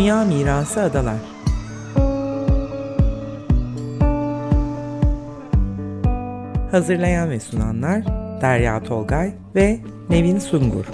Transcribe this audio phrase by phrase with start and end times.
[0.00, 1.16] Dünya Mirası Adalar.
[6.70, 8.04] Hazırlayan ve sunanlar
[8.40, 10.84] Derya Tolgay ve Nevin Sungur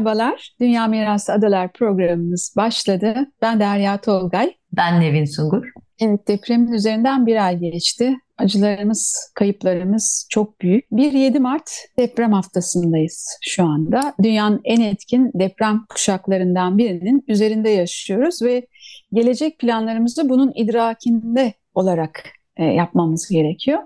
[0.00, 3.14] Merhabalar, Dünya Mirası Adalar programımız başladı.
[3.42, 4.54] Ben Derya Tolgay.
[4.72, 5.64] Ben Nevin Sungur.
[6.00, 8.16] Evet, depremin üzerinden bir ay geçti.
[8.38, 10.84] Acılarımız, kayıplarımız çok büyük.
[10.92, 14.14] 1-7 Mart deprem haftasındayız şu anda.
[14.22, 18.66] Dünyanın en etkin deprem kuşaklarından birinin üzerinde yaşıyoruz ve
[19.12, 22.24] gelecek planlarımızı bunun idrakinde olarak
[22.56, 23.78] e, yapmamız gerekiyor.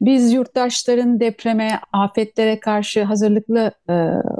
[0.00, 3.92] Biz yurttaşların depreme, afetlere karşı hazırlıklı e,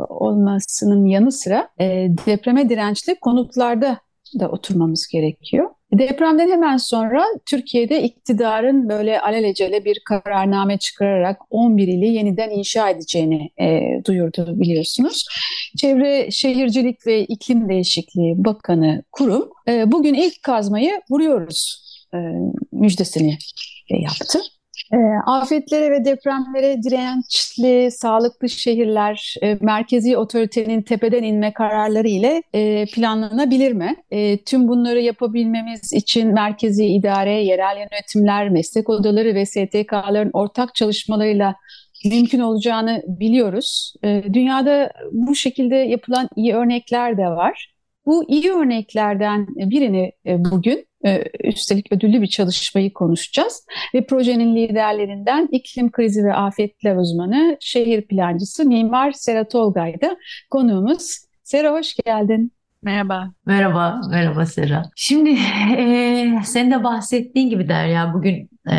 [0.09, 1.87] olmasının yanı sıra e,
[2.27, 3.99] depreme dirençli konutlarda
[4.41, 5.71] da oturmamız gerekiyor.
[5.93, 13.51] Depremden hemen sonra Türkiye'de iktidarın böyle alelacele bir kararname çıkararak 11 ili yeniden inşa edeceğini
[13.61, 15.27] e, duyurdu biliyorsunuz.
[15.77, 22.19] Çevre Şehircilik ve İklim Değişikliği Bakanı kurum e, bugün ilk kazmayı vuruyoruz e,
[22.73, 23.39] müjdesini
[23.91, 24.39] yaptı.
[24.93, 24.97] E,
[25.27, 33.73] afetlere ve depremlere dirençli, sağlıklı şehirler e, merkezi otoritenin tepeden inme kararları ile e, planlanabilir
[33.73, 33.97] mi?
[34.11, 41.55] E, tüm bunları yapabilmemiz için merkezi idare, yerel yönetimler, meslek odaları ve STK'ların ortak çalışmalarıyla
[42.05, 43.95] mümkün olacağını biliyoruz.
[44.05, 47.75] E, dünyada bu şekilde yapılan iyi örnekler de var.
[48.07, 50.90] Bu iyi örneklerden birini e, bugün
[51.45, 53.67] üstelik ödüllü bir çalışmayı konuşacağız.
[53.95, 60.17] Ve projenin liderlerinden iklim krizi ve afetler uzmanı, şehir plancısı Mimar Sera Tolgay'da
[60.51, 61.19] konuğumuz.
[61.43, 62.53] Sera hoş geldin.
[62.83, 63.33] Merhaba.
[63.47, 64.83] Merhaba, merhaba Sera.
[64.97, 65.31] Şimdi
[65.79, 68.77] e, sen de bahsettiğin gibi Derya bugün e,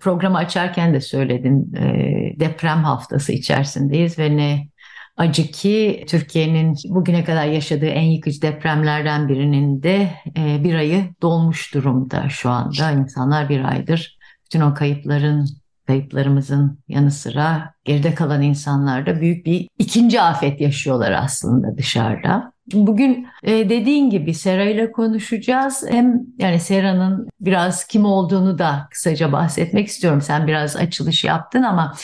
[0.00, 4.68] programı açarken de söyledin e, deprem haftası içerisindeyiz ve ne
[5.16, 11.74] acı ki Türkiye'nin bugüne kadar yaşadığı en yıkıcı depremlerden birinin de e, bir ayı dolmuş
[11.74, 12.90] durumda şu anda.
[12.90, 15.46] İnsanlar bir aydır bütün o kayıpların
[15.86, 22.52] kayıplarımızın yanı sıra geride kalan insanlar da büyük bir ikinci afet yaşıyorlar aslında dışarıda.
[22.72, 25.84] Bugün e, dediğin gibi Sera ile konuşacağız.
[25.88, 30.20] Hem yani Sera'nın biraz kim olduğunu da kısaca bahsetmek istiyorum.
[30.20, 31.94] Sen biraz açılış yaptın ama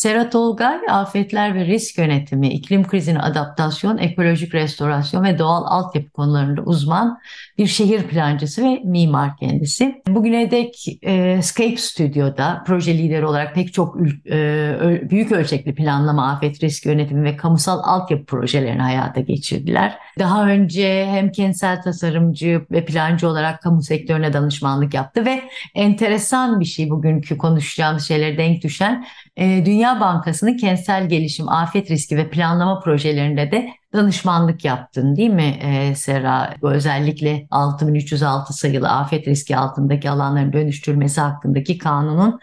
[0.00, 6.62] Sera Tolgay, afetler ve risk yönetimi, iklim krizine adaptasyon, ekolojik restorasyon ve doğal altyapı konularında
[6.62, 7.18] uzman
[7.58, 10.02] bir şehir plancısı ve mimar kendisi.
[10.08, 13.96] Bugüne dek e, Scape Studio'da proje lideri olarak pek çok
[14.30, 19.98] e, büyük ölçekli planlama, afet risk yönetimi ve kamusal altyapı projelerini hayata geçirdiler.
[20.18, 25.42] Daha önce hem kentsel tasarımcı ve plancı olarak kamu sektörüne danışmanlık yaptı ve
[25.74, 29.04] enteresan bir şey bugünkü konuşacağımız şeylere denk düşen
[29.40, 35.58] e, Dünya Bankası'nın kentsel gelişim, afet riski ve planlama projelerinde de danışmanlık yaptın değil mi
[35.62, 36.54] e, Sera?
[36.62, 42.40] Özellikle 6306 sayılı afet riski altındaki alanların dönüştürülmesi hakkındaki kanunun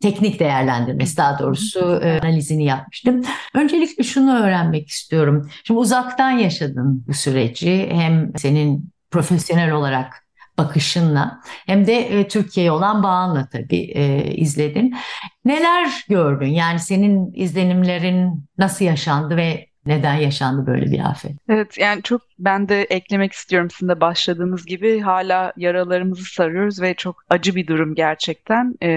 [0.00, 3.22] teknik değerlendirmesi daha doğrusu e, analizini yapmıştım.
[3.54, 5.50] Öncelikle şunu öğrenmek istiyorum.
[5.64, 7.88] Şimdi uzaktan yaşadın bu süreci.
[7.92, 10.25] Hem senin profesyonel olarak
[10.58, 14.96] bakışınla hem de e, Türkiye'ye olan bağınla tabii e, izledin.
[15.44, 16.46] Neler gördün?
[16.46, 21.32] Yani senin izlenimlerin nasıl yaşandı ve neden yaşandı böyle bir afet?
[21.48, 26.94] Evet yani çok ben de eklemek istiyorum sizin de başladığınız gibi hala yaralarımızı sarıyoruz ve
[26.94, 28.74] çok acı bir durum gerçekten.
[28.82, 28.88] Ee,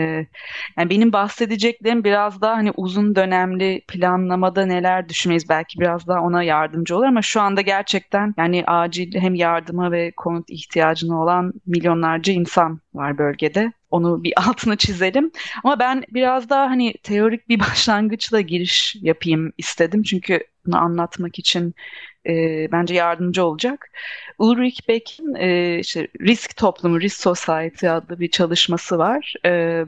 [0.78, 6.44] yani benim bahsedeceklerim biraz daha hani uzun dönemli planlamada neler düşünmeyiz belki biraz daha ona
[6.44, 12.34] yardımcı olur ama şu anda gerçekten yani acil hem yardıma ve konut ihtiyacına olan milyonlarca
[12.34, 13.72] insan var bölgede.
[13.92, 15.32] Onu bir altına çizelim.
[15.64, 20.04] Ama ben biraz daha hani teorik bir başlangıçla giriş yapayım istedim.
[20.04, 21.74] Çünkü bunu anlatmak için
[22.28, 23.92] e, bence yardımcı olacak.
[24.38, 29.34] Ulrich Beck'in e, işte Risk Toplumu, Risk Society adlı bir çalışması var.
[29.46, 29.86] E,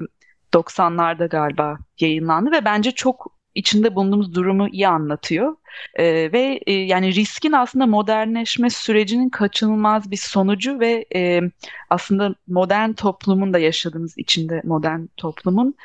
[0.54, 5.56] 90'larda galiba yayınlandı ve bence çok içinde bulunduğumuz durumu iyi anlatıyor.
[5.96, 11.42] E, ve e, yani riskin aslında modernleşme sürecinin kaçınılmaz bir sonucu ve e,
[11.90, 15.76] aslında modern toplumun da yaşadığımız içinde modern toplumun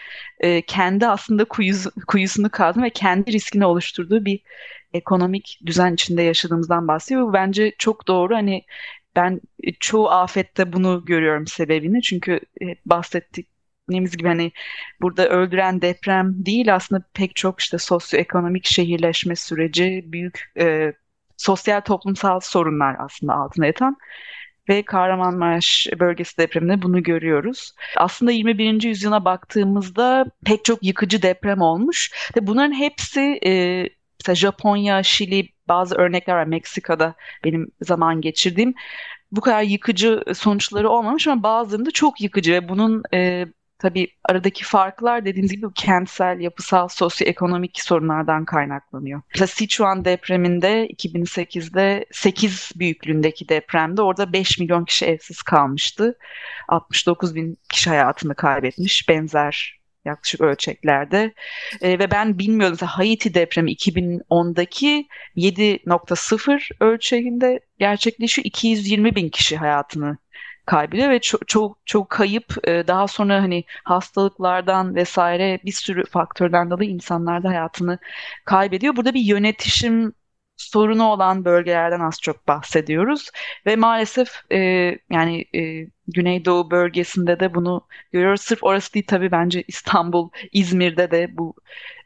[0.40, 4.40] e, kendi aslında kuyuz, kuyusunu kazma ve kendi riskini oluşturduğu bir
[4.92, 7.28] ekonomik düzen içinde yaşadığımızdan bahsediyor.
[7.28, 8.34] Bu bence çok doğru.
[8.34, 8.64] Hani
[9.16, 9.40] ben
[9.80, 12.02] çoğu afette bunu görüyorum sebebini.
[12.02, 12.40] Çünkü
[12.86, 13.56] bahsettik
[13.86, 14.52] bahsettiğimiz gibi hani
[15.00, 20.92] burada öldüren deprem değil aslında pek çok işte sosyoekonomik şehirleşme süreci, büyük e,
[21.36, 23.96] sosyal toplumsal sorunlar aslında altına yatan.
[24.68, 27.72] ve Kahramanmaraş bölgesi depreminde bunu görüyoruz.
[27.96, 28.82] Aslında 21.
[28.82, 33.82] yüzyıla baktığımızda pek çok yıkıcı deprem olmuş ve bunların hepsi e,
[34.20, 38.74] mesela Japonya, Şili bazı örnekler var Meksika'da benim zaman geçirdiğim
[39.32, 43.46] bu kadar yıkıcı sonuçları olmamış ama bazılarında çok yıkıcı ve bunun e,
[43.78, 49.23] tabii aradaki farklar dediğiniz gibi kentsel, yapısal, sosyoekonomik sorunlardan kaynaklanıyor.
[49.34, 56.19] Mesela Sichuan depreminde 2008'de 8 büyüklüğündeki depremde orada 5 milyon kişi evsiz kalmıştı.
[56.69, 59.08] 69 bin kişi hayatını kaybetmiş.
[59.08, 59.76] Benzer
[60.06, 61.32] yaklaşık ölçeklerde.
[61.81, 65.06] E, ve ben bilmiyordum mesela Haiti depremi 2010'daki
[65.37, 68.44] 7.0 ölçeğinde gerçekleşiyor.
[68.44, 70.19] 220 bin kişi hayatını
[70.66, 76.70] kaybediyor ve çok çok çok kayıp e, daha sonra hani hastalıklardan vesaire bir sürü faktörden
[76.70, 77.98] dolayı insanlar da hayatını
[78.44, 78.96] kaybediyor.
[78.96, 80.12] Burada bir yönetişim
[80.56, 83.31] sorunu olan bölgelerden az çok bahsediyoruz
[83.67, 84.58] ve maalesef e,
[85.11, 88.41] yani e, Güneydoğu bölgesinde de bunu görüyoruz.
[88.41, 91.55] Sırf orası değil tabii bence İstanbul, İzmir'de de bu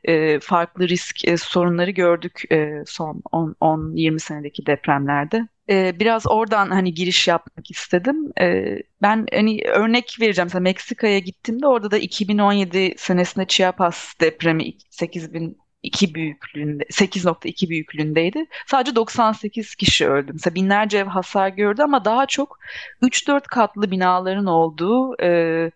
[0.05, 5.49] e, farklı risk e, sorunları gördük e, son 10-20 senedeki depremlerde.
[5.71, 8.33] E, biraz oradan hani giriş yapmak istedim.
[8.41, 10.47] E, ben hani örnek vereceğim.
[10.47, 18.47] Mesela Meksika'ya gittiğimde orada da 2017 senesinde Chiapas depremi 8000 2 büyüklüğünde 8.2 büyüklüğündeydi.
[18.67, 20.33] Sadece 98 kişi öldü.
[20.33, 22.59] Mesela binlerce ev hasar gördü ama daha çok
[23.03, 25.71] 3-4 katlı binaların olduğu e,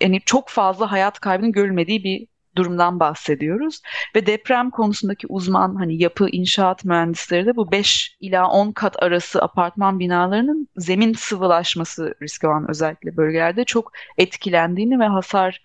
[0.00, 2.26] yani çok fazla hayat kaybının görülmediği bir
[2.56, 3.80] durumdan bahsediyoruz.
[4.14, 9.42] Ve deprem konusundaki uzman hani yapı inşaat mühendisleri de bu 5 ila 10 kat arası
[9.42, 15.60] apartman binalarının zemin sıvılaşması riski olan özellikle bölgelerde çok etkilendiğini ve hasar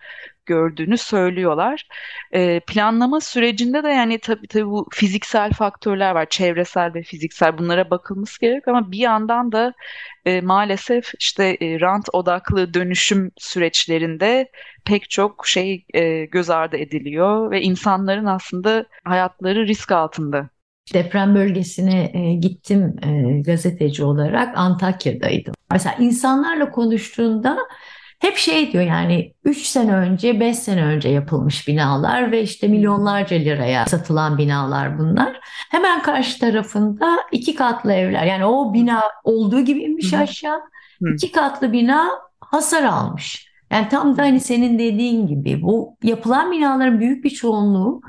[0.50, 1.86] gördüğünü söylüyorlar.
[2.32, 7.90] E, planlama sürecinde de yani tabii tabii bu fiziksel faktörler var, çevresel ve fiziksel bunlara
[7.90, 9.72] bakılması gerek ama bir yandan da
[10.24, 14.50] e, maalesef işte e, rant odaklı dönüşüm süreçlerinde
[14.84, 20.50] pek çok şey e, göz ardı ediliyor ve insanların aslında hayatları risk altında
[20.94, 25.54] deprem bölgesine e, gittim e, gazeteci olarak Antakya'daydım.
[25.72, 27.58] Mesela insanlarla konuştuğunda
[28.20, 33.36] hep şey diyor yani 3 sene önce 5 sene önce yapılmış binalar ve işte milyonlarca
[33.36, 35.40] liraya satılan binalar bunlar.
[35.70, 40.60] Hemen karşı tarafında iki katlı evler yani o bina olduğu gibi inmiş aşağı.
[41.14, 42.08] iki katlı bina
[42.40, 43.50] hasar almış.
[43.70, 48.00] Yani tam da hani senin dediğin gibi bu yapılan binaların büyük bir çoğunluğu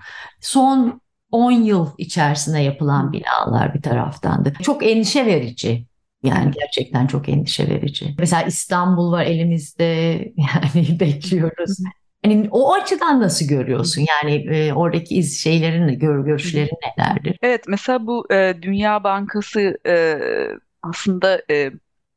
[0.42, 4.54] son 10 yıl içerisinde yapılan binalar bir taraftan da.
[4.54, 5.86] Çok endişe verici.
[6.24, 8.16] Yani gerçekten çok endişe verici.
[8.20, 9.84] Mesela İstanbul var elimizde
[10.38, 11.78] yani bekliyoruz.
[12.26, 14.06] Yani o açıdan nasıl görüyorsun?
[14.08, 17.38] Yani e, oradaki iz şeylerin, gör, görüşlerin nelerdir?
[17.42, 20.20] Evet, mesela bu e, Dünya Bankası e,
[20.84, 21.72] aslında e,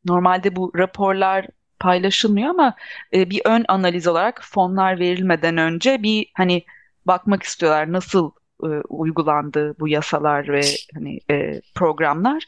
[0.05, 1.47] normalde bu raporlar
[1.81, 2.75] paylaşılmıyor ama
[3.15, 6.65] e, bir ön analiz olarak fonlar verilmeden önce bir hani
[7.07, 8.31] bakmak istiyorlar nasıl
[8.63, 10.63] e, uygulandı bu yasalar ve
[10.95, 12.45] hani e, programlar.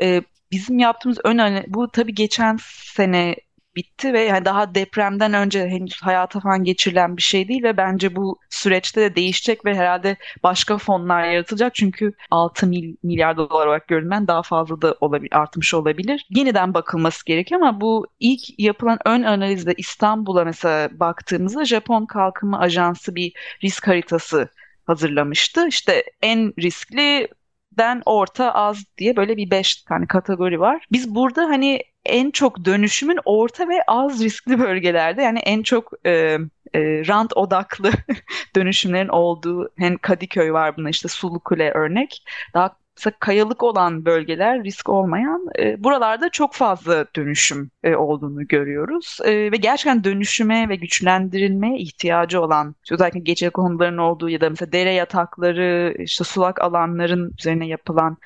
[0.00, 0.22] E,
[0.52, 3.36] bizim yaptığımız ön bu tabii geçen sene
[3.76, 8.16] bitti ve yani daha depremden önce henüz hayata falan geçirilen bir şey değil ve bence
[8.16, 13.88] bu süreçte de değişecek ve herhalde başka fonlar yaratılacak çünkü 6 mil, milyar dolar olarak
[13.88, 16.26] görünen daha fazla da olabilir, artmış olabilir.
[16.30, 23.14] Yeniden bakılması gerekiyor ama bu ilk yapılan ön analizde İstanbul'a mesela baktığımızda Japon Kalkınma Ajansı
[23.14, 24.48] bir risk haritası
[24.86, 25.68] hazırlamıştı.
[25.68, 27.28] İşte en riskli
[27.78, 30.86] den orta az diye böyle bir beş tane kategori var.
[30.92, 36.10] Biz burada hani en çok dönüşümün orta ve az riskli bölgelerde yani en çok e,
[36.74, 37.90] e, rant odaklı
[38.56, 42.24] dönüşümlerin olduğu hem Kadıköy var buna işte Sulukule örnek
[42.54, 42.81] daha
[43.20, 49.56] kayalık olan bölgeler risk olmayan e, buralarda çok fazla dönüşüm e, olduğunu görüyoruz e, ve
[49.56, 55.94] gerçekten dönüşüme ve güçlendirilmeye ihtiyacı olan özellikle gece konuların olduğu ya da mesela dere yatakları
[55.98, 58.16] işte sulak alanların üzerine yapılan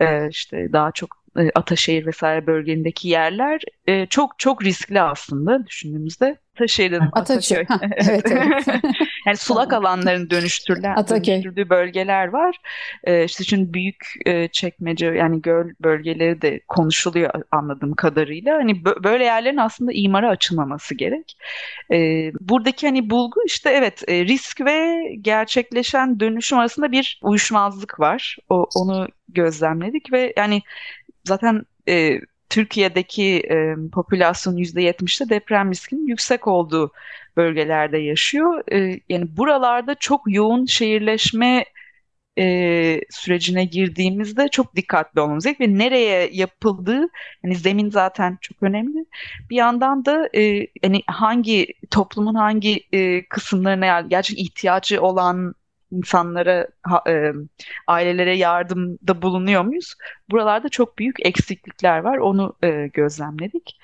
[0.00, 6.38] e, işte daha çok e, Ataşehir vesaire bölgelerindeki yerler e, çok çok riskli aslında düşündüğümüzde.
[6.54, 7.08] Ataşehir dedim.
[7.12, 7.64] Ataköy.
[7.96, 8.66] evet, evet.
[9.26, 12.56] yani sulak alanların dönüştürülen, dönüştürdüğü bölgeler var.
[13.04, 18.56] E, işte şimdi büyük e, çekmece yani göl bölgeleri de konuşuluyor anladığım kadarıyla.
[18.56, 21.36] Hani böyle yerlerin aslında imara açılmaması gerek.
[21.92, 28.36] E, buradaki hani bulgu işte evet e, risk ve gerçekleşen dönüşüm arasında bir uyuşmazlık var.
[28.48, 30.62] O, onu gözlemledik ve yani
[31.24, 36.92] zaten e, Türkiye'deki e, popülasyon %70'de deprem riskinin yüksek olduğu
[37.36, 38.72] bölgelerde yaşıyor.
[38.72, 41.64] E, yani buralarda çok yoğun şehirleşme
[42.38, 47.08] e, sürecine girdiğimizde çok dikkatli olmamız gerekiyor ve nereye yapıldığı
[47.42, 49.06] hani zemin zaten çok önemli.
[49.50, 55.54] Bir yandan da e, hani hangi toplumun hangi e, kısımlarına yani gerçekten ihtiyacı olan
[55.96, 56.66] insanlara,
[57.08, 57.32] e,
[57.86, 59.94] ailelere yardımda bulunuyor muyuz?
[60.30, 62.18] Buralarda çok büyük eksiklikler var.
[62.18, 63.78] Onu e, gözlemledik.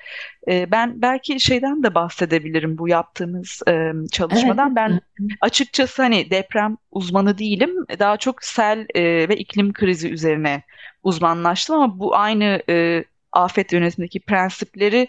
[0.48, 4.66] E, ben belki şeyden de bahsedebilirim bu yaptığımız e, çalışmadan.
[4.66, 4.76] Evet.
[4.76, 5.00] Ben
[5.40, 7.70] açıkçası hani deprem uzmanı değilim.
[7.98, 10.62] Daha çok sel e, ve iklim krizi üzerine
[11.02, 15.08] uzmanlaştım ama bu aynı e, afet yönetimindeki prensipleri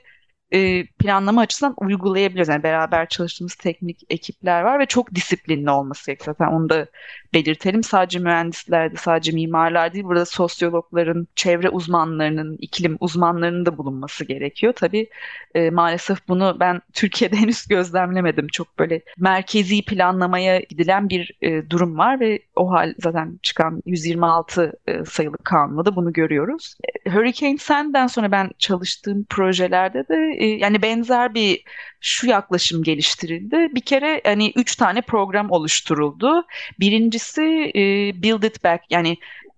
[0.53, 2.49] e, planlama açısından uygulayabiliyoruz.
[2.49, 6.35] Yani beraber çalıştığımız teknik ekipler var ve çok disiplinli olması gerekiyor.
[6.39, 6.87] Zaten onu da
[7.33, 7.83] belirtelim.
[7.83, 10.05] Sadece mühendisler de, sadece mimarlar değil.
[10.05, 14.73] Burada sosyologların, çevre uzmanlarının, iklim uzmanlarının da bulunması gerekiyor.
[14.73, 15.09] Tabii
[15.55, 18.47] e, maalesef bunu ben Türkiye'de henüz gözlemlemedim.
[18.47, 24.73] Çok böyle merkezi planlamaya gidilen bir e, durum var ve o hal zaten çıkan 126
[24.87, 26.75] e, sayılı kanunda da bunu görüyoruz.
[27.05, 31.63] E, Hurricane Sand'den sonra ben çalıştığım projelerde de e, yani benzer bir
[32.01, 33.69] şu yaklaşım geliştirildi.
[33.75, 36.45] Bir kere hani üç tane program oluşturuldu.
[36.79, 37.81] Birincisi e,
[38.23, 39.17] Build It Back yani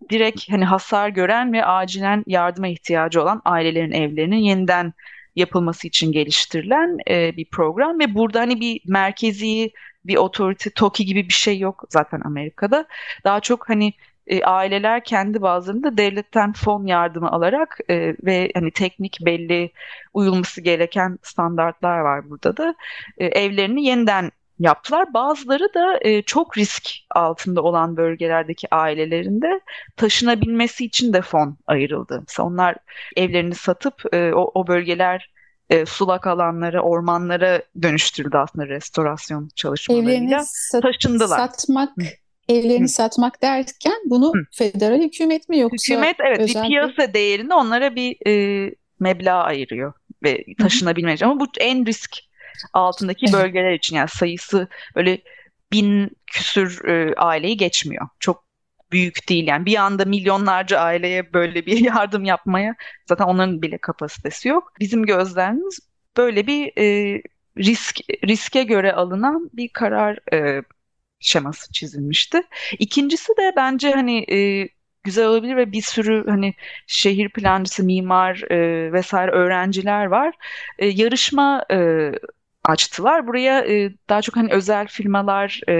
[0.09, 4.93] direkt hani hasar gören ve acilen yardıma ihtiyacı olan ailelerin evlerinin yeniden
[5.35, 9.71] yapılması için geliştirilen e, bir program ve burada hani bir merkezi
[10.05, 12.85] bir otorite TOKİ gibi bir şey yok zaten Amerika'da.
[13.23, 13.93] Daha çok hani
[14.27, 19.71] e, aileler kendi bazılarında devletten fon yardımı alarak e, ve hani teknik belli
[20.13, 22.75] uyulması gereken standartlar var burada da
[23.17, 25.13] e, evlerini yeniden yaptılar.
[25.13, 29.61] Bazıları da e, çok risk altında olan bölgelerdeki ailelerinde
[29.97, 32.23] taşınabilmesi için de fon ayrıldı.
[32.27, 32.75] Mesela onlar
[33.15, 35.33] evlerini satıp e, o, o bölgeler
[35.69, 40.11] e, sulak alanlara, ormanlara dönüştürüldü aslında restorasyon çalışmalarıyla.
[40.11, 41.37] Evlerini sat, Taşındılar.
[41.37, 41.97] satmak
[42.49, 42.87] evlerini Hı.
[42.87, 44.39] satmak derken bunu Hı.
[44.51, 49.93] federal hükümet mi yoksa Hükümet evet özel bir piyasa değerinde onlara bir e, meblağ ayırıyor
[50.23, 51.25] ve taşınabilmek için.
[51.25, 52.17] Ama bu en risk
[52.73, 53.33] altındaki evet.
[53.33, 55.21] bölgeler için yani sayısı böyle
[55.71, 58.07] bin küsür e, aileyi geçmiyor.
[58.19, 58.43] Çok
[58.91, 62.75] büyük değil yani bir anda milyonlarca aileye böyle bir yardım yapmaya
[63.09, 64.73] zaten onların bile kapasitesi yok.
[64.79, 65.79] Bizim gözlerimiz
[66.17, 67.21] böyle bir e,
[67.57, 70.63] risk riske göre alınan bir karar e,
[71.23, 72.41] şeması çizilmişti.
[72.79, 74.69] İkincisi de bence hani e,
[75.03, 76.53] güzel olabilir ve bir sürü hani
[76.87, 80.35] şehir plancısı, mimar e, vesaire öğrenciler var.
[80.79, 82.11] E, yarışma e,
[82.63, 83.27] açtılar.
[83.27, 85.73] Buraya e, daha çok hani özel firmalar e,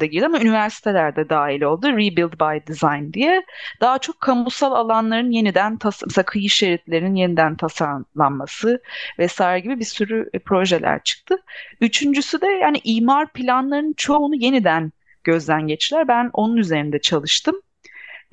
[0.00, 1.86] da girdi ama üniversiteler de dahil oldu.
[1.88, 3.42] Rebuild by Design diye.
[3.80, 8.82] Daha çok kamusal alanların yeniden tas mesela kıyı şeritlerinin yeniden tasarlanması
[9.18, 11.36] vesaire gibi bir sürü e, projeler çıktı.
[11.80, 14.92] Üçüncüsü de yani imar planlarının çoğunu yeniden
[15.24, 16.08] gözden geçtiler.
[16.08, 17.56] Ben onun üzerinde çalıştım.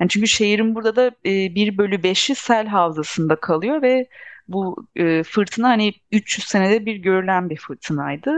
[0.00, 4.06] Yani çünkü şehrin burada da e, 1 bölü 5'i sel havzasında kalıyor ve
[4.48, 8.32] bu e, fırtına hani 300 senede bir görülen bir fırtınaydı.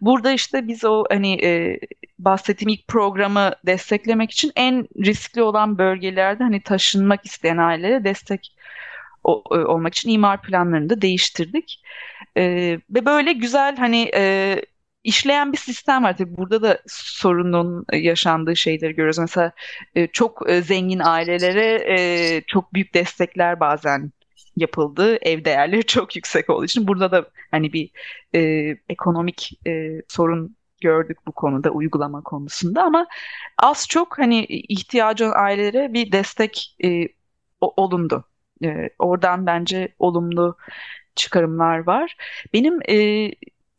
[0.00, 1.80] Burada işte biz o hani e,
[2.18, 8.54] bahsettiğim ilk programı desteklemek için en riskli olan bölgelerde hani taşınmak isteyen ailelere destek
[9.24, 11.82] o, e, olmak için imar planlarını da değiştirdik.
[12.36, 12.44] E,
[12.90, 14.56] ve böyle güzel hani e,
[15.04, 16.16] işleyen bir sistem var.
[16.16, 19.18] Tabii burada da sorunun yaşandığı şeyleri görüyoruz.
[19.18, 19.52] Mesela
[19.94, 24.12] e, çok e, zengin ailelere çok büyük destekler bazen
[24.58, 25.18] yapıldı.
[25.22, 27.90] Ev değerleri çok yüksek olduğu için burada da hani bir
[28.34, 28.40] e,
[28.88, 33.06] ekonomik e, sorun gördük bu konuda uygulama konusunda ama
[33.58, 37.08] az çok hani ihtiyacı olan ailelere bir destek e,
[37.60, 38.24] olundu.
[38.64, 40.56] E, oradan bence olumlu
[41.14, 42.16] çıkarımlar var.
[42.52, 43.30] Benim e,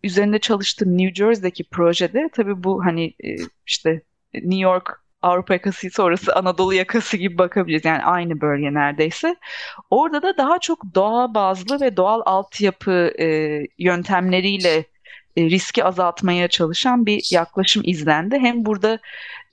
[0.04, 3.36] üzerinde çalıştığım New Jersey'deki projede tabii bu hani e,
[3.68, 4.02] işte
[4.34, 7.86] New York Avrupa yakası sonrası Anadolu yakası gibi bakabiliriz.
[7.86, 9.36] Yani aynı bölge neredeyse.
[9.90, 13.28] Orada da daha çok doğa bazlı ve doğal altyapı e,
[13.78, 14.86] yöntemleriyle
[15.38, 18.40] e, riski azaltmaya çalışan bir yaklaşım izlendi.
[18.40, 19.00] Hem burada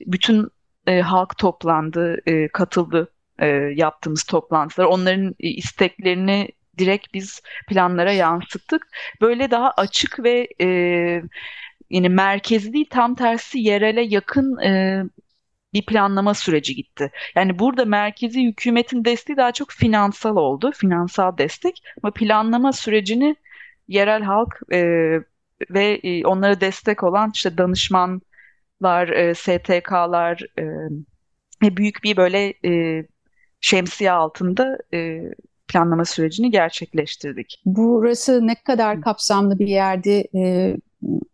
[0.01, 0.49] bütün
[0.87, 3.47] e, halk toplandı, e, katıldı e,
[3.77, 4.87] yaptığımız toplantılar.
[4.87, 8.89] Onların e, isteklerini direkt biz planlara yansıttık.
[9.21, 10.67] Böyle daha açık ve e,
[11.91, 15.03] yani merkezi değil tam tersi yerele yakın e,
[15.77, 17.11] bir planlama süreci gitti.
[17.35, 23.37] Yani burada merkezi hükümetin desteği daha çok finansal oldu, finansal destek ama planlama sürecini
[23.89, 24.81] yerel halk e,
[25.71, 30.41] ve e, onlara destek olan işte danışmanlar, e, STK'lar
[31.63, 33.03] e, büyük bir böyle e,
[33.61, 35.21] şemsiye altında e,
[35.69, 37.63] planlama sürecini gerçekleştirdik.
[37.67, 40.77] Burası ne kadar kapsamlı bir yerdi e,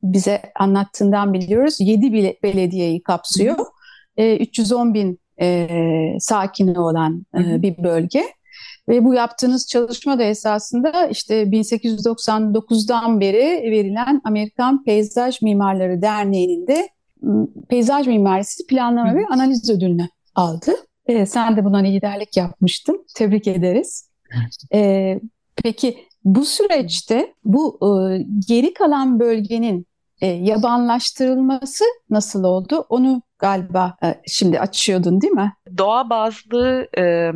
[0.02, 1.76] bize anlattığından biliyoruz.
[1.80, 3.56] 7 belediyeyi kapsıyor.
[4.16, 5.68] E, 310 bin e,
[6.20, 8.24] sakini olan e, bir bölge.
[8.88, 16.88] Ve bu yaptığınız çalışma da esasında işte 1899'dan beri verilen Amerikan Peyzaj Mimarları Derneği'nin de
[17.68, 20.72] peyzaj mimarisi planlama ve analiz ödülünü aldı.
[21.06, 23.06] E, sen de buna liderlik yapmıştın.
[23.16, 24.10] Tebrik ederiz.
[24.74, 25.20] E,
[25.56, 29.86] peki bu süreçte bu e, geri kalan bölgenin
[30.20, 32.86] e, yabanlaştırılması nasıl oldu?
[32.88, 35.52] Onu galiba e, şimdi açıyordun değil mi?
[35.78, 37.32] Doğa bazlı e,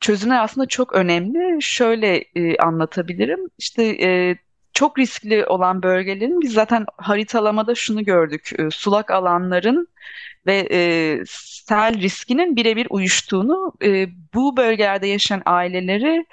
[0.00, 1.62] çözümler aslında çok önemli.
[1.62, 3.40] Şöyle e, anlatabilirim.
[3.58, 3.98] İşte
[4.72, 8.50] çok riskli olan bölgelerin biz zaten haritalamada şunu gördük.
[8.70, 9.88] Sulak alanların
[10.48, 10.80] ve e,
[11.68, 16.26] sel riskinin birebir uyuştuğunu e, bu bölgelerde yaşayan aileleri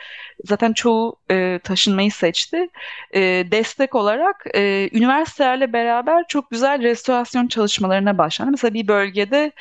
[0.45, 2.69] zaten çoğu e, taşınmayı seçti.
[3.15, 8.51] E, destek olarak e, üniversitelerle beraber çok güzel restorasyon çalışmalarına başlandı.
[8.51, 9.51] Mesela bir bölgede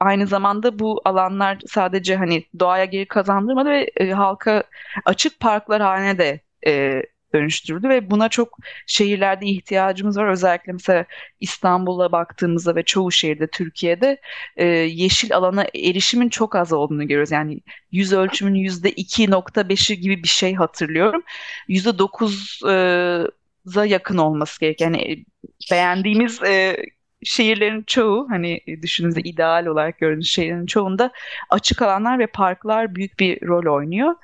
[0.00, 4.62] aynı zamanda bu alanlar sadece hani doğaya geri kazandırmadı ve e, halka
[5.04, 7.02] açık parklar haline de e,
[7.34, 10.28] dönüştürdü ve buna çok şehirlerde ihtiyacımız var.
[10.28, 11.04] Özellikle mesela
[11.40, 14.20] İstanbul'a baktığımızda ve çoğu şehirde Türkiye'de
[14.56, 17.30] e, yeşil alana erişimin çok az olduğunu görüyoruz.
[17.30, 17.60] Yani
[17.92, 21.22] yüz ölçümün yüzde 2.5'i gibi bir şey hatırlıyorum.
[21.68, 24.80] Yüzde 9'a yakın olması gerek.
[24.80, 25.24] Yani e,
[25.70, 26.76] beğendiğimiz e,
[27.24, 31.12] şehirlerin çoğu hani düşününüzde ideal olarak gördüğünüz şehirlerin çoğunda
[31.50, 34.14] açık alanlar ve parklar büyük bir rol oynuyor.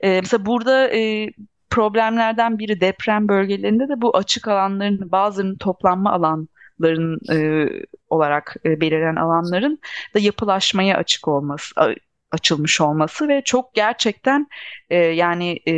[0.00, 1.30] Ee, mesela burada e,
[1.72, 7.68] problemlerden biri deprem bölgelerinde de bu açık alanların bazılarının toplanma alanların e,
[8.08, 9.78] olarak e, belirlenen alanların
[10.14, 11.74] da yapılaşmaya açık olması
[12.30, 14.46] açılmış olması ve çok gerçekten
[14.90, 15.74] e, yani e,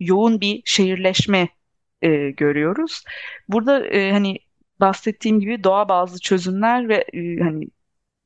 [0.00, 1.48] yoğun bir şehirleşme
[2.02, 3.04] e, görüyoruz.
[3.48, 4.38] Burada e, hani
[4.80, 7.68] bahsettiğim gibi doğa bazlı çözümler ve e, hani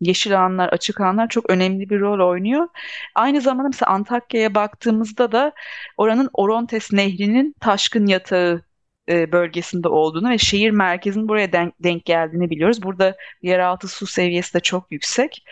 [0.04, 2.68] yeşil alanlar, açık alanlar çok önemli bir rol oynuyor.
[3.14, 5.52] Aynı zamanda mesela Antakya'ya baktığımızda da
[5.96, 8.62] oranın Orontes Nehri'nin taşkın yatağı
[9.08, 12.82] e, bölgesinde olduğunu ve şehir merkezinin buraya denk, denk geldiğini biliyoruz.
[12.82, 15.44] Burada yeraltı su seviyesi de çok yüksek.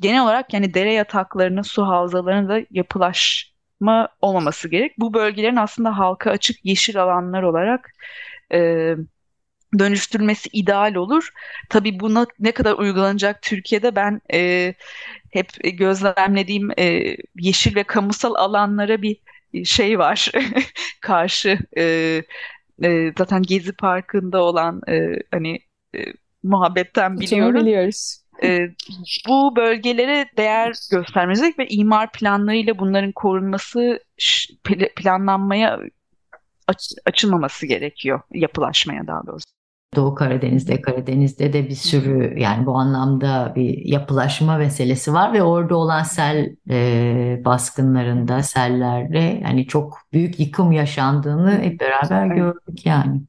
[0.00, 4.98] Genel olarak yani dere yataklarının, su havzalarının da yapılaşma olmaması gerek.
[4.98, 7.90] Bu bölgelerin aslında halka açık yeşil alanlar olarak
[8.52, 8.94] e,
[9.78, 11.28] dönüştürülmesi ideal olur.
[11.68, 14.74] Tabii buna ne kadar uygulanacak Türkiye'de ben e,
[15.30, 19.16] hep gözlemlediğim e, yeşil ve kamusal alanlara bir
[19.64, 20.30] şey var
[21.00, 21.82] karşı e,
[22.82, 25.58] e, zaten Gezi Parkı'nda olan e, hani
[25.94, 25.98] e,
[26.42, 27.66] muhabbetten biliyorum.
[27.66, 28.20] biliyoruz.
[28.42, 28.68] E,
[29.28, 34.00] bu bölgelere değer göstermemiz ve imar planlarıyla bunların korunması
[34.96, 35.80] planlanmaya
[36.66, 39.46] aç, açılmaması gerekiyor yapılaşmaya daha doğrusu.
[39.94, 45.76] Doğu Karadeniz'de, Karadeniz'de de bir sürü yani bu anlamda bir yapılaşma meselesi var ve orada
[45.76, 53.20] olan sel e, baskınlarında, sellerde yani çok büyük yıkım yaşandığını hep beraber gördük yani.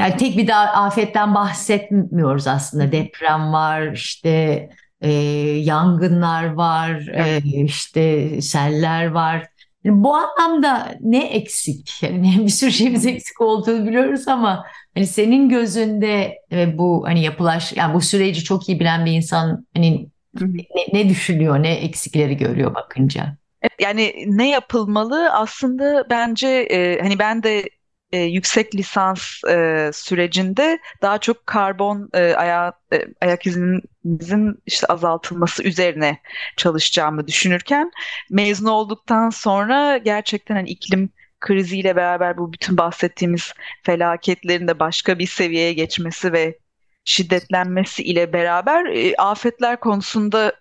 [0.00, 2.92] Yani tek bir daha afetten bahsetmiyoruz aslında.
[2.92, 4.68] Deprem var, işte
[5.00, 5.10] e,
[5.58, 9.46] yangınlar var, e, işte seller var.
[9.84, 12.02] Bu anlamda ne eksik?
[12.02, 17.72] Yani bir sürü şeyimiz eksik olduğunu biliyoruz ama hani senin gözünde ve bu hani yapılaş
[17.72, 20.08] yani bu süreci çok iyi bilen bir insan hani
[20.40, 23.36] ne, ne düşünüyor, ne eksikleri görüyor bakınca?
[23.80, 25.32] Yani ne yapılmalı?
[25.32, 27.64] Aslında bence e, hani ben de
[28.12, 35.62] e, yüksek lisans e, sürecinde daha çok karbon e, aya, e, ayak izimizin işte azaltılması
[35.62, 36.18] üzerine
[36.56, 37.90] çalışacağımı düşünürken
[38.30, 41.10] mezun olduktan sonra gerçekten hani iklim
[41.42, 43.52] kriziyle beraber bu bütün bahsettiğimiz
[43.82, 46.58] felaketlerin de başka bir seviyeye geçmesi ve
[47.04, 50.52] şiddetlenmesi ile beraber e, afetler konusunda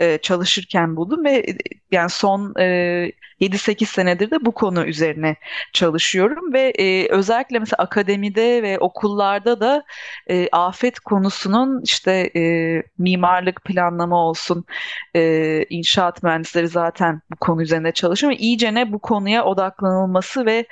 [0.00, 1.56] e, çalışırken buldum ve e,
[1.90, 5.36] yani son e, 7-8 senedir de bu konu üzerine
[5.72, 9.84] çalışıyorum ve e, özellikle mesela akademide ve okullarda da
[10.52, 12.30] afet konusunun işte
[12.98, 14.64] mimarlık planlama olsun
[15.70, 18.32] inşaat mühendisleri zaten bu konu üzerinde çalışıyor.
[18.38, 20.66] İyice ne bu konuya odaklanılması ve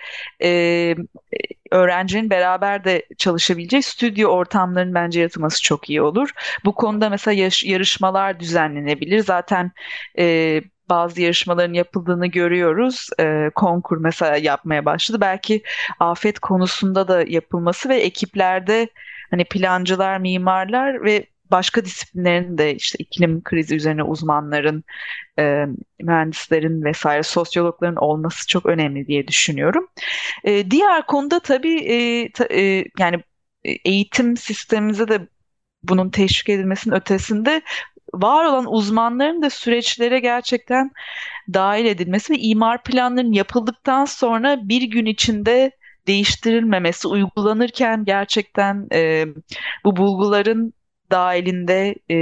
[1.70, 6.30] öğrencinin beraber de çalışabileceği stüdyo ortamlarının bence yaratılması çok iyi olur.
[6.64, 9.18] Bu konuda mesela yarışmalar düzenlenebilir.
[9.18, 9.72] Zaten
[10.18, 13.08] e, bazı yarışmaların yapıldığını görüyoruz.
[13.20, 15.20] E, konkur mesela yapmaya başladı.
[15.20, 15.62] Belki
[16.00, 18.88] afet konusunda da yapılması ve ekiplerde
[19.30, 24.84] hani plancılar, mimarlar ve başka disiplinlerin de işte iklim krizi üzerine uzmanların,
[25.38, 25.64] e,
[26.00, 29.88] mühendislerin vesaire sosyologların olması çok önemli diye düşünüyorum.
[30.44, 33.22] E, diğer konuda tabii e, ta, e, yani
[33.64, 35.28] eğitim sistemimize de
[35.82, 37.62] bunun teşvik edilmesinin ötesinde
[38.14, 40.90] var olan uzmanların da süreçlere gerçekten
[41.54, 45.72] dahil edilmesi ve imar planlarının yapıldıktan sonra bir gün içinde
[46.06, 49.26] değiştirilmemesi, uygulanırken gerçekten e,
[49.84, 50.72] bu bulguların
[51.10, 52.16] dahilinde e,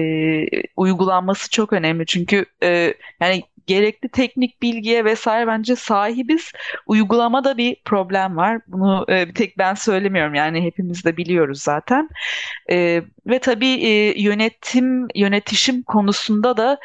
[0.77, 2.07] uygulanması çok önemli.
[2.07, 6.53] Çünkü e, yani gerekli teknik bilgiye vesaire bence sahibiz.
[6.87, 8.61] Uygulamada bir problem var.
[8.67, 12.09] Bunu e, bir tek ben söylemiyorum yani hepimiz de biliyoruz zaten.
[12.71, 16.79] E, ve tabii e, yönetim, yönetişim konusunda da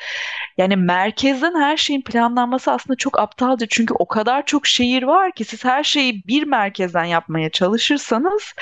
[0.58, 3.68] yani merkezden her şeyin planlanması aslında çok aptalca.
[3.70, 8.54] Çünkü o kadar çok şehir var ki siz her şeyi bir merkezden yapmaya çalışırsanız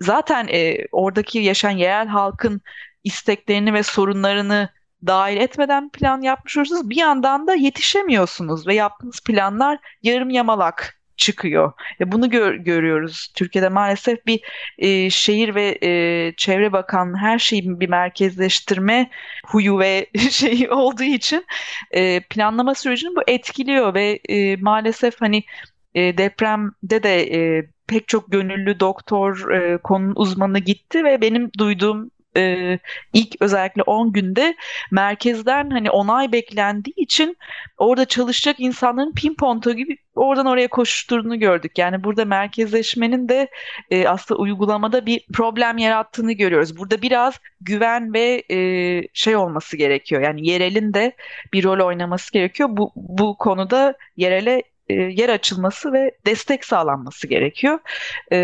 [0.00, 2.60] zaten e, oradaki yaşayan yerel halkın
[3.04, 4.68] isteklerini ve sorunlarını
[5.06, 6.90] dahil etmeden plan yapmış olursunuz.
[6.90, 11.72] Bir yandan da yetişemiyorsunuz ve yaptığınız planlar yarım yamalak çıkıyor.
[12.00, 13.32] Ve bunu gör, görüyoruz.
[13.34, 14.40] Türkiye'de maalesef bir
[14.78, 19.10] e, şehir ve e, çevre bakan her şeyin bir merkezleştirme
[19.46, 21.46] huyu ve şeyi olduğu için
[21.90, 25.44] e, planlama sürecini bu etkiliyor ve e, maalesef hani
[25.94, 32.10] e, depremde de e, pek çok gönüllü doktor, e, konunun uzmanı gitti ve benim duyduğum
[32.36, 32.78] e,
[33.12, 34.56] ilk özellikle 10 günde
[34.90, 37.36] merkezden hani onay beklendiği için
[37.78, 41.78] orada çalışacak insanların pinponto gibi oradan oraya koşuşturduğunu gördük.
[41.78, 43.48] Yani burada merkezleşmenin de
[43.90, 46.78] e, aslında uygulamada bir problem yarattığını görüyoruz.
[46.78, 48.58] Burada biraz güven ve e,
[49.12, 50.22] şey olması gerekiyor.
[50.22, 51.12] Yani yerelin de
[51.52, 52.68] bir rol oynaması gerekiyor.
[52.72, 57.78] Bu, bu konuda yerele e, yer açılması ve destek sağlanması gerekiyor.
[58.32, 58.36] E,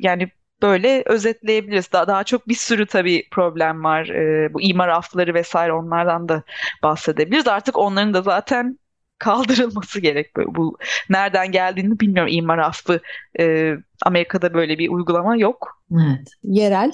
[0.00, 0.28] yani
[0.66, 1.92] böyle özetleyebiliriz.
[1.92, 4.08] Daha, daha çok bir sürü tabii problem var.
[4.08, 6.42] E, bu imar afları vesaire onlardan da
[6.82, 7.48] bahsedebiliriz.
[7.48, 8.78] Artık onların da zaten
[9.18, 10.36] kaldırılması gerek.
[10.36, 10.78] Bu, bu
[11.10, 13.00] nereden geldiğini bilmiyorum imar affı.
[13.38, 15.82] E, Amerika'da böyle bir uygulama yok.
[15.92, 16.28] Evet.
[16.42, 16.92] Yerel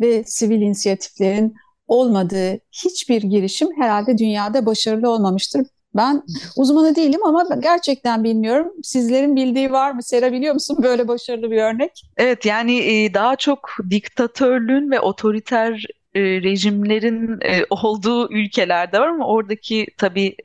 [0.00, 1.54] ve sivil inisiyatiflerin
[1.86, 5.66] olmadığı hiçbir girişim herhalde dünyada başarılı olmamıştır.
[5.94, 6.22] Ben
[6.56, 8.72] uzmanı değilim ama gerçekten bilmiyorum.
[8.82, 10.02] Sizlerin bildiği var mı?
[10.02, 12.02] Sera biliyor musun böyle başarılı bir örnek?
[12.16, 19.26] Evet yani e, daha çok diktatörlüğün ve otoriter e, rejimlerin e, olduğu ülkelerde var ama
[19.26, 20.36] oradaki tabii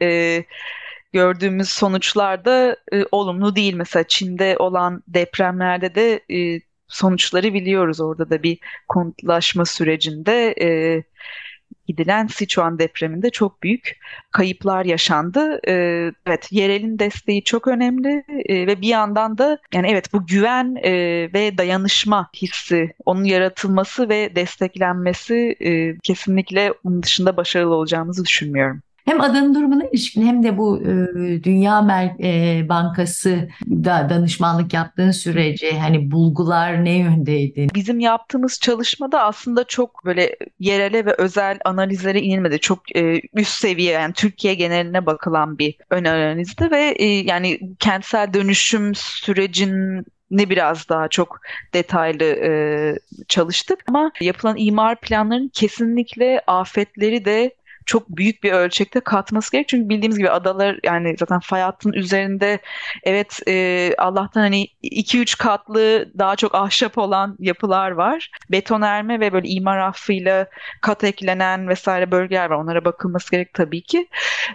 [1.13, 2.77] gördüğümüz sonuçlar da
[3.11, 3.73] olumlu değil.
[3.73, 6.21] Mesela Çin'de olan depremlerde de
[6.87, 8.01] sonuçları biliyoruz.
[8.01, 8.57] Orada da bir
[8.87, 10.55] konutlaşma sürecinde
[11.87, 13.99] gidilen Sichuan depreminde çok büyük
[14.31, 15.59] kayıplar yaşandı.
[15.67, 20.75] Ee, evet yerelin desteği çok önemli ee, ve bir yandan da yani evet bu güven
[20.83, 20.91] e,
[21.33, 28.81] ve dayanışma hissi onun yaratılması ve desteklenmesi e, kesinlikle onun dışında başarılı olacağımızı düşünmüyorum.
[29.07, 30.93] Hem adanın durumuna ilişkin hem de bu e,
[31.43, 37.67] Dünya Mer e, Bankası da danışmanlık yaptığın sürece hani bulgular ne yöndeydi?
[37.75, 42.59] Bizim yaptığımız çalışmada aslında çok böyle yerele ve özel analizlere inilmedi.
[42.59, 48.33] Çok e, üst seviye yani Türkiye geneline bakılan bir ön analizdi ve e, yani kentsel
[48.33, 51.39] dönüşüm sürecin ne biraz daha çok
[51.73, 52.51] detaylı e,
[53.27, 57.53] çalıştık ama yapılan imar planlarının kesinlikle afetleri de
[57.87, 59.67] çok büyük bir ölçekte katması gerek.
[59.67, 62.59] Çünkü bildiğimiz gibi adalar yani zaten fay hattının üzerinde
[63.03, 68.31] evet e, Allah'tan hani 2-3 katlı daha çok ahşap olan yapılar var.
[68.51, 70.47] Betonerme ve böyle imar affıyla
[70.81, 72.55] kat eklenen vesaire bölgeler var.
[72.55, 74.07] Onlara bakılması gerek tabii ki.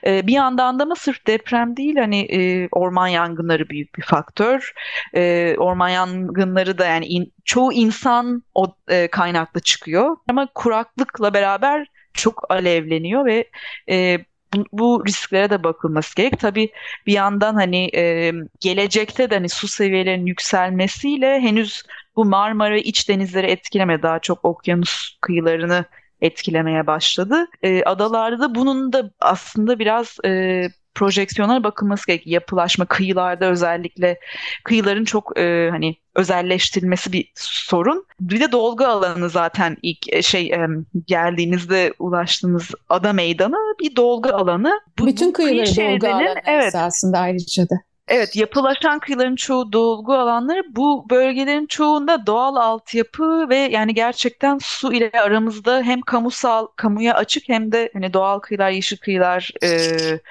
[0.07, 4.73] E, bir yandan da mı sırf deprem değil hani e, orman yangınları büyük bir faktör.
[5.15, 10.17] E, orman yangınları da yani in, çoğu insan o e, kaynaklı çıkıyor.
[10.29, 13.51] Ama kuraklıkla beraber çok alevleniyor ve
[13.91, 14.19] e,
[14.55, 16.41] bu, bu risklere de bakılması gerek.
[16.41, 16.71] Tabii
[17.07, 21.83] bir yandan hani e, gelecekte de hani su seviyelerinin yükselmesiyle henüz
[22.17, 25.85] bu Marmara iç denizleri etkileme daha çok okyanus kıyılarını
[26.21, 27.47] etkilemeye başladı.
[27.63, 30.63] E, adalarda da bunun da aslında biraz e,
[30.95, 32.27] projeksiyonlara bakılması gerek.
[32.27, 34.19] Yapılaşma kıyılarda özellikle
[34.65, 38.07] kıyıların çok e, hani özelleştirilmesi bir sorun.
[38.21, 40.67] Bir de dolgu alanı zaten ilk e, şey e,
[41.07, 44.81] geldiğinizde ulaştığınız ada meydanı bir dolgu alanı.
[44.99, 47.75] Bu, Bütün kıyıları kıyı dolgu alanı evet, aslında ayrıca da.
[48.13, 54.93] Evet, yapılaşan kıyıların çoğu dolgu alanları bu bölgelerin çoğunda doğal altyapı ve yani gerçekten su
[54.93, 59.69] ile aramızda hem kamusal, kamuya açık hem de hani doğal kıyılar, yeşil kıyılar e,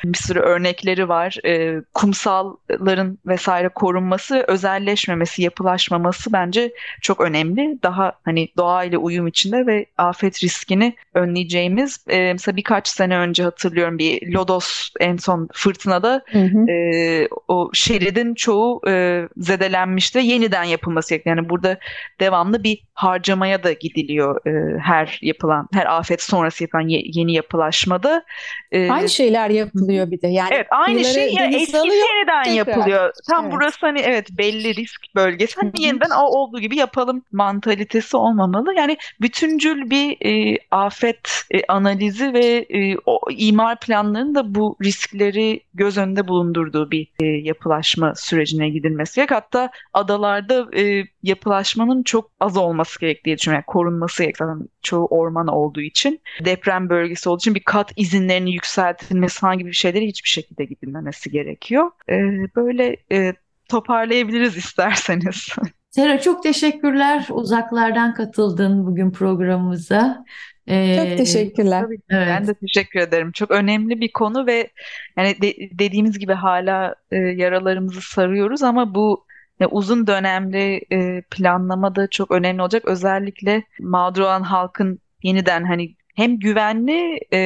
[0.03, 1.37] bir sürü örnekleri var.
[1.45, 7.77] E, kumsalların vesaire korunması özelleşmemesi, yapılaşmaması bence çok önemli.
[7.83, 12.05] Daha hani doğayla uyum içinde ve afet riskini önleyeceğimiz.
[12.09, 16.71] E, mesela birkaç sene önce hatırlıyorum bir Lodos en son fırtınada hı hı.
[16.71, 20.19] E, o şeridin çoğu e, zedelenmişti.
[20.19, 21.37] Yeniden yapılması gerekiyor.
[21.37, 21.77] Yani burada
[22.19, 28.23] devamlı bir harcamaya da gidiliyor e, her yapılan, her afet sonrası yapılan ye, yeni yapılaşmada.
[28.71, 30.27] E, aynı şeyler yapılıyor bir de.
[30.27, 32.53] Yani evet aynı şey yani eski yeniden tekrar.
[32.53, 33.13] yapılıyor.
[33.29, 33.53] Tam evet.
[33.53, 35.55] burası hani evet belli risk bölgesi.
[35.61, 38.73] Hani yeniden olduğu gibi yapalım mantalitesi olmamalı.
[38.77, 45.61] Yani bütüncül bir e, afet e, analizi ve e, o imar planlarının da bu riskleri
[45.73, 49.31] göz önünde bulundurduğu bir e, yapılaşma sürecine gidilmesi gerek.
[49.31, 53.63] Hatta adalarda e, yapılaşmanın çok az olması gerektiği düşünüyorum.
[53.67, 54.37] Yani korunması gerek.
[54.81, 56.21] Çoğu orman olduğu için.
[56.45, 61.91] Deprem bölgesi olduğu için bir kat izinlerinin yükseltilmesi falan gibi şeyleri hiçbir şekilde gidilmemesi gerekiyor.
[62.09, 62.15] E,
[62.55, 63.33] böyle e,
[63.69, 65.47] toparlayabiliriz isterseniz.
[65.91, 67.27] Sera çok teşekkürler.
[67.31, 70.25] Uzaklardan katıldın bugün programımıza.
[70.67, 71.81] Ee, Çok teşekkürler.
[71.83, 72.27] Tabii, evet.
[72.27, 73.31] Ben de teşekkür ederim.
[73.31, 74.71] Çok önemli bir konu ve
[75.17, 79.25] yani de, dediğimiz gibi hala e, yaralarımızı sarıyoruz ama bu
[79.59, 82.85] e, uzun dönemli e, planlamada çok önemli olacak.
[82.85, 87.39] Özellikle mağdur olan halkın yeniden hani hem güvenli e,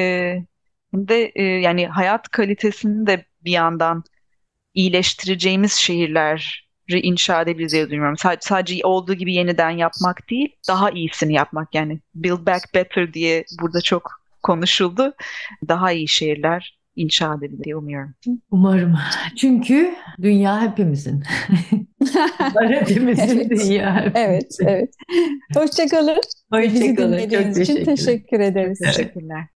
[0.92, 4.04] hem de e, yani hayat kalitesini de bir yandan
[4.74, 8.18] iyileştireceğimiz şehirler inşa edebiliriz diye düşünüyorum.
[8.18, 13.46] Sadece, sadece olduğu gibi yeniden yapmak değil, daha iyisini yapmak yani build back better diye
[13.62, 14.12] burada çok
[14.44, 15.14] konuşuldu.
[15.68, 18.14] Daha iyi şehirler inşa edebilir diye umuyorum.
[18.52, 18.96] Umarım.
[19.38, 21.24] Çünkü dünya hepimizin.
[22.62, 23.50] hepimizin evet.
[23.50, 23.96] dünya.
[23.96, 24.20] Hepimizin.
[24.20, 24.94] Evet, evet.
[25.56, 26.22] Hoşçakalın.
[26.52, 26.74] Hoşçakalın.
[26.74, 28.80] Bizi dinlediğiniz için teşekkür ederiz.
[28.80, 29.48] Teşekkürler.